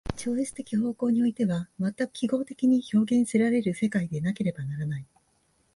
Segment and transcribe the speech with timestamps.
[0.17, 5.05] 超越的方向においては全く記号的に表現せられる世界でなければならない。